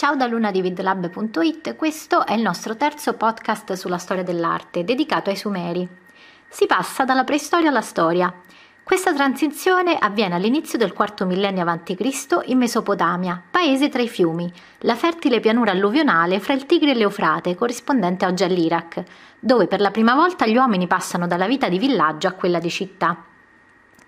Ciao 0.00 0.16
da 0.16 0.26
lunadividlab.it, 0.26 1.76
questo 1.76 2.24
è 2.24 2.32
il 2.32 2.40
nostro 2.40 2.74
terzo 2.74 3.12
podcast 3.12 3.74
sulla 3.74 3.98
storia 3.98 4.22
dell'arte, 4.22 4.82
dedicato 4.82 5.28
ai 5.28 5.36
Sumeri. 5.36 5.86
Si 6.48 6.64
passa 6.64 7.04
dalla 7.04 7.22
preistoria 7.22 7.68
alla 7.68 7.82
storia. 7.82 8.32
Questa 8.82 9.12
transizione 9.12 9.98
avviene 9.98 10.36
all'inizio 10.36 10.78
del 10.78 10.94
IV 10.98 11.26
millennio 11.26 11.66
a.C. 11.66 12.44
in 12.46 12.56
Mesopotamia, 12.56 13.42
paese 13.50 13.90
tra 13.90 14.00
i 14.00 14.08
fiumi, 14.08 14.50
la 14.78 14.94
fertile 14.94 15.38
pianura 15.38 15.72
alluvionale 15.72 16.40
fra 16.40 16.54
il 16.54 16.64
Tigre 16.64 16.92
e 16.92 16.94
l'Eufrate, 16.94 17.54
corrispondente 17.54 18.24
oggi 18.24 18.44
all'Iraq, 18.44 19.02
dove 19.38 19.66
per 19.66 19.82
la 19.82 19.90
prima 19.90 20.14
volta 20.14 20.46
gli 20.46 20.56
uomini 20.56 20.86
passano 20.86 21.26
dalla 21.26 21.46
vita 21.46 21.68
di 21.68 21.78
villaggio 21.78 22.26
a 22.26 22.32
quella 22.32 22.58
di 22.58 22.70
città. 22.70 23.24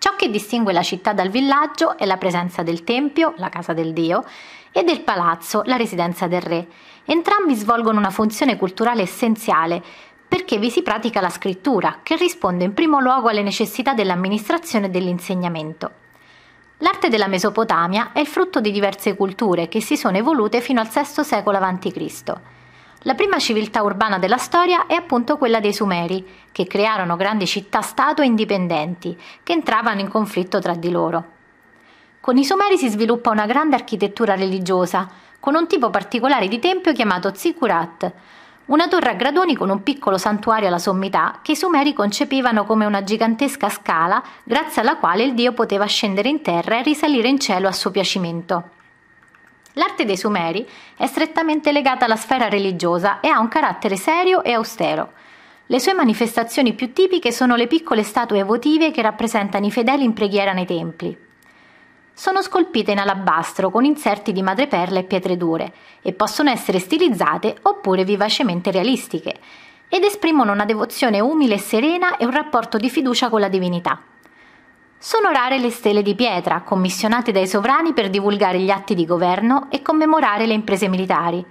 Ciò 0.00 0.16
che 0.16 0.30
distingue 0.30 0.72
la 0.72 0.82
città 0.82 1.12
dal 1.12 1.28
villaggio 1.28 1.98
è 1.98 2.06
la 2.06 2.16
presenza 2.16 2.62
del 2.62 2.84
tempio, 2.84 3.34
la 3.36 3.50
casa 3.50 3.74
del 3.74 3.92
dio, 3.92 4.24
e 4.72 4.82
del 4.82 5.02
palazzo, 5.02 5.60
la 5.66 5.76
residenza 5.76 6.26
del 6.26 6.40
re. 6.40 6.66
Entrambi 7.04 7.54
svolgono 7.54 7.98
una 7.98 8.08
funzione 8.08 8.56
culturale 8.56 9.02
essenziale 9.02 9.82
perché 10.26 10.56
vi 10.56 10.70
si 10.70 10.80
pratica 10.80 11.20
la 11.20 11.28
scrittura, 11.28 11.98
che 12.02 12.16
risponde 12.16 12.64
in 12.64 12.72
primo 12.72 12.98
luogo 12.98 13.28
alle 13.28 13.42
necessità 13.42 13.92
dell'amministrazione 13.92 14.86
e 14.86 14.88
dell'insegnamento. 14.88 15.90
L'arte 16.78 17.10
della 17.10 17.28
Mesopotamia 17.28 18.12
è 18.14 18.20
il 18.20 18.26
frutto 18.26 18.62
di 18.62 18.72
diverse 18.72 19.14
culture 19.14 19.68
che 19.68 19.82
si 19.82 19.98
sono 19.98 20.16
evolute 20.16 20.62
fino 20.62 20.80
al 20.80 20.88
VI 20.88 21.22
secolo 21.22 21.58
a.C. 21.58 22.32
La 23.04 23.14
prima 23.14 23.38
civiltà 23.38 23.82
urbana 23.82 24.18
della 24.18 24.36
storia 24.36 24.86
è 24.86 24.92
appunto 24.92 25.38
quella 25.38 25.58
dei 25.58 25.72
Sumeri, 25.72 26.22
che 26.52 26.66
crearono 26.66 27.16
grandi 27.16 27.46
città-stato 27.46 28.20
indipendenti, 28.20 29.18
che 29.42 29.52
entravano 29.52 30.00
in 30.00 30.08
conflitto 30.08 30.58
tra 30.58 30.74
di 30.74 30.90
loro. 30.90 31.24
Con 32.20 32.36
i 32.36 32.44
Sumeri 32.44 32.76
si 32.76 32.90
sviluppa 32.90 33.30
una 33.30 33.46
grande 33.46 33.74
architettura 33.74 34.34
religiosa, 34.34 35.08
con 35.40 35.54
un 35.54 35.66
tipo 35.66 35.88
particolare 35.88 36.46
di 36.46 36.58
tempio 36.58 36.92
chiamato 36.92 37.32
Zikurat, 37.34 38.12
una 38.66 38.86
torre 38.86 39.12
a 39.12 39.14
gradoni 39.14 39.56
con 39.56 39.70
un 39.70 39.82
piccolo 39.82 40.18
santuario 40.18 40.68
alla 40.68 40.78
sommità 40.78 41.38
che 41.40 41.52
i 41.52 41.56
Sumeri 41.56 41.94
concepivano 41.94 42.66
come 42.66 42.84
una 42.84 43.02
gigantesca 43.02 43.70
scala 43.70 44.22
grazie 44.44 44.82
alla 44.82 44.96
quale 44.96 45.24
il 45.24 45.32
dio 45.32 45.52
poteva 45.54 45.86
scendere 45.86 46.28
in 46.28 46.42
terra 46.42 46.78
e 46.78 46.82
risalire 46.82 47.28
in 47.28 47.40
cielo 47.40 47.66
a 47.66 47.72
suo 47.72 47.90
piacimento. 47.90 48.78
L'arte 49.74 50.04
dei 50.04 50.16
Sumeri 50.16 50.66
è 50.96 51.06
strettamente 51.06 51.70
legata 51.70 52.04
alla 52.04 52.16
sfera 52.16 52.48
religiosa 52.48 53.20
e 53.20 53.28
ha 53.28 53.38
un 53.38 53.48
carattere 53.48 53.96
serio 53.96 54.42
e 54.42 54.52
austero. 54.52 55.12
Le 55.66 55.78
sue 55.78 55.94
manifestazioni 55.94 56.72
più 56.72 56.92
tipiche 56.92 57.30
sono 57.30 57.54
le 57.54 57.68
piccole 57.68 58.02
statue 58.02 58.42
votive 58.42 58.90
che 58.90 59.02
rappresentano 59.02 59.66
i 59.66 59.70
fedeli 59.70 60.02
in 60.02 60.12
preghiera 60.12 60.52
nei 60.52 60.66
templi. 60.66 61.16
Sono 62.12 62.42
scolpite 62.42 62.90
in 62.90 62.98
alabastro 62.98 63.70
con 63.70 63.84
inserti 63.84 64.32
di 64.32 64.42
madreperla 64.42 64.98
e 64.98 65.04
pietre 65.04 65.36
dure 65.36 65.72
e 66.02 66.12
possono 66.12 66.50
essere 66.50 66.80
stilizzate 66.80 67.56
oppure 67.62 68.04
vivacemente 68.04 68.72
realistiche 68.72 69.38
ed 69.88 70.02
esprimono 70.02 70.52
una 70.52 70.64
devozione 70.64 71.20
umile 71.20 71.54
e 71.54 71.58
serena 71.58 72.16
e 72.16 72.24
un 72.24 72.32
rapporto 72.32 72.76
di 72.76 72.90
fiducia 72.90 73.28
con 73.28 73.40
la 73.40 73.48
divinità. 73.48 74.02
Sono 75.02 75.30
rare 75.30 75.58
le 75.58 75.70
stele 75.70 76.02
di 76.02 76.14
pietra, 76.14 76.60
commissionate 76.60 77.32
dai 77.32 77.46
sovrani 77.46 77.94
per 77.94 78.10
divulgare 78.10 78.58
gli 78.58 78.68
atti 78.68 78.94
di 78.94 79.06
governo 79.06 79.68
e 79.70 79.80
commemorare 79.80 80.44
le 80.44 80.52
imprese 80.52 80.88
militari. 80.88 81.42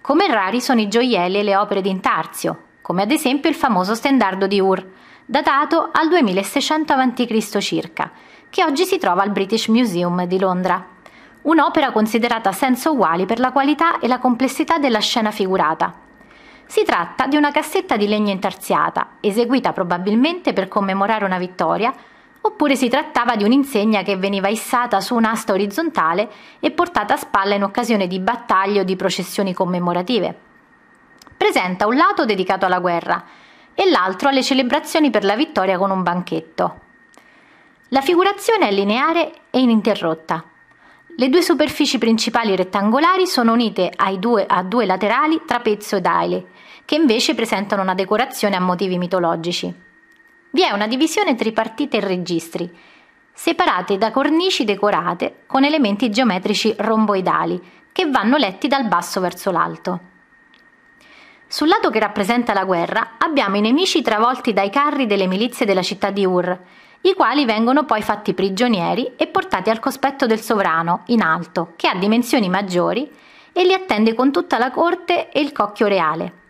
Come 0.00 0.28
rari 0.28 0.60
sono 0.60 0.80
i 0.80 0.86
gioielli 0.86 1.38
e 1.38 1.42
le 1.42 1.56
opere 1.56 1.80
di 1.80 1.90
intarzio, 1.90 2.62
come 2.80 3.02
ad 3.02 3.10
esempio 3.10 3.50
il 3.50 3.56
famoso 3.56 3.96
stendardo 3.96 4.46
di 4.46 4.60
Ur, 4.60 4.88
datato 5.24 5.88
al 5.90 6.08
2600 6.08 6.92
a.C. 6.92 7.58
circa, 7.58 8.12
che 8.48 8.62
oggi 8.62 8.84
si 8.84 8.98
trova 8.98 9.22
al 9.22 9.32
British 9.32 9.66
Museum 9.66 10.24
di 10.26 10.38
Londra. 10.38 10.86
Un'opera 11.42 11.90
considerata 11.90 12.52
senza 12.52 12.88
uguali 12.88 13.26
per 13.26 13.40
la 13.40 13.50
qualità 13.50 13.98
e 13.98 14.06
la 14.06 14.20
complessità 14.20 14.78
della 14.78 15.00
scena 15.00 15.32
figurata. 15.32 15.92
Si 16.66 16.84
tratta 16.84 17.26
di 17.26 17.34
una 17.34 17.50
cassetta 17.50 17.96
di 17.96 18.06
legno 18.06 18.30
intarsiata, 18.30 19.16
eseguita 19.18 19.72
probabilmente 19.72 20.52
per 20.52 20.68
commemorare 20.68 21.24
una 21.24 21.38
vittoria, 21.38 21.92
oppure 22.42 22.76
si 22.76 22.88
trattava 22.88 23.36
di 23.36 23.44
un'insegna 23.44 24.02
che 24.02 24.16
veniva 24.16 24.48
issata 24.48 25.00
su 25.00 25.14
un'asta 25.14 25.52
orizzontale 25.52 26.30
e 26.60 26.70
portata 26.70 27.14
a 27.14 27.16
spalla 27.16 27.54
in 27.54 27.62
occasione 27.62 28.06
di 28.06 28.20
battaglie 28.20 28.80
o 28.80 28.84
di 28.84 28.96
processioni 28.96 29.54
commemorative. 29.54 30.36
Presenta 31.36 31.86
un 31.86 31.96
lato 31.96 32.24
dedicato 32.24 32.66
alla 32.66 32.80
guerra 32.80 33.24
e 33.74 33.88
l'altro 33.88 34.28
alle 34.28 34.42
celebrazioni 34.42 35.10
per 35.10 35.24
la 35.24 35.36
vittoria 35.36 35.78
con 35.78 35.90
un 35.90 36.02
banchetto. 36.02 36.80
La 37.88 38.00
figurazione 38.00 38.68
è 38.68 38.72
lineare 38.72 39.32
e 39.50 39.60
ininterrotta. 39.60 40.44
Le 41.14 41.28
due 41.28 41.42
superfici 41.42 41.98
principali 41.98 42.56
rettangolari 42.56 43.26
sono 43.26 43.52
unite 43.52 43.92
due, 44.18 44.46
a 44.46 44.62
due 44.62 44.86
laterali 44.86 45.42
trapezzo 45.46 45.96
ed 45.96 46.06
aile, 46.06 46.46
che 46.84 46.94
invece 46.94 47.34
presentano 47.34 47.82
una 47.82 47.94
decorazione 47.94 48.56
a 48.56 48.60
motivi 48.60 48.96
mitologici. 48.96 49.91
Vi 50.54 50.62
è 50.62 50.70
una 50.70 50.86
divisione 50.86 51.34
tripartita 51.34 51.96
in 51.96 52.06
registri, 52.06 52.70
separate 53.32 53.96
da 53.96 54.10
cornici 54.10 54.66
decorate 54.66 55.44
con 55.46 55.64
elementi 55.64 56.10
geometrici 56.10 56.74
romboidali 56.76 57.58
che 57.90 58.04
vanno 58.10 58.36
letti 58.36 58.68
dal 58.68 58.86
basso 58.86 59.18
verso 59.18 59.50
l'alto. 59.50 60.00
Sul 61.46 61.68
lato 61.68 61.88
che 61.88 61.98
rappresenta 61.98 62.52
la 62.52 62.64
guerra 62.64 63.12
abbiamo 63.16 63.56
i 63.56 63.62
nemici 63.62 64.02
travolti 64.02 64.52
dai 64.52 64.68
carri 64.68 65.06
delle 65.06 65.26
milizie 65.26 65.64
della 65.64 65.80
città 65.80 66.10
di 66.10 66.26
Ur, 66.26 66.58
i 67.00 67.14
quali 67.14 67.46
vengono 67.46 67.86
poi 67.86 68.02
fatti 68.02 68.34
prigionieri 68.34 69.14
e 69.16 69.28
portati 69.28 69.70
al 69.70 69.80
cospetto 69.80 70.26
del 70.26 70.40
sovrano, 70.40 71.04
in 71.06 71.22
alto, 71.22 71.72
che 71.76 71.88
ha 71.88 71.94
dimensioni 71.94 72.50
maggiori, 72.50 73.10
e 73.52 73.64
li 73.64 73.72
attende 73.72 74.12
con 74.12 74.30
tutta 74.30 74.58
la 74.58 74.70
corte 74.70 75.30
e 75.30 75.40
il 75.40 75.52
cocchio 75.52 75.86
reale. 75.86 76.40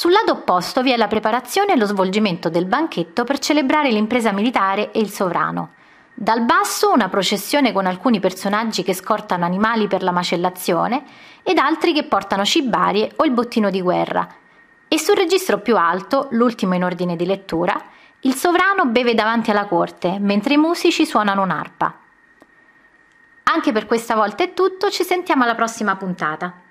Sul 0.00 0.12
lato 0.12 0.32
opposto 0.32 0.80
vi 0.80 0.92
è 0.92 0.96
la 0.96 1.08
preparazione 1.08 1.74
e 1.74 1.76
lo 1.76 1.84
svolgimento 1.84 2.48
del 2.48 2.64
banchetto 2.64 3.24
per 3.24 3.38
celebrare 3.38 3.90
l'impresa 3.90 4.32
militare 4.32 4.92
e 4.92 4.98
il 4.98 5.10
sovrano. 5.10 5.72
Dal 6.14 6.40
basso 6.40 6.90
una 6.90 7.10
processione 7.10 7.70
con 7.70 7.84
alcuni 7.84 8.18
personaggi 8.18 8.82
che 8.82 8.94
scortano 8.94 9.44
animali 9.44 9.88
per 9.88 10.02
la 10.02 10.10
macellazione 10.10 11.04
ed 11.42 11.58
altri 11.58 11.92
che 11.92 12.04
portano 12.04 12.46
cibarie 12.46 13.12
o 13.16 13.26
il 13.26 13.32
bottino 13.32 13.68
di 13.68 13.82
guerra. 13.82 14.26
E 14.88 14.98
sul 14.98 15.16
registro 15.16 15.58
più 15.58 15.76
alto, 15.76 16.28
l'ultimo 16.30 16.74
in 16.74 16.84
ordine 16.84 17.14
di 17.14 17.26
lettura, 17.26 17.78
il 18.20 18.34
sovrano 18.34 18.86
beve 18.86 19.12
davanti 19.12 19.50
alla 19.50 19.66
corte, 19.66 20.18
mentre 20.18 20.54
i 20.54 20.56
musici 20.56 21.04
suonano 21.04 21.42
un'arpa. 21.42 21.94
Anche 23.42 23.70
per 23.70 23.84
questa 23.84 24.14
volta 24.14 24.44
è 24.44 24.54
tutto, 24.54 24.88
ci 24.88 25.04
sentiamo 25.04 25.42
alla 25.42 25.54
prossima 25.54 25.94
puntata. 25.96 26.68